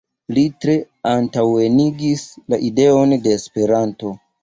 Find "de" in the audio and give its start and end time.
3.29-3.39